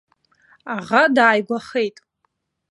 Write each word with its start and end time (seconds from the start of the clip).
Аӷа 0.75 1.03
дааигәахеит. 1.15 1.97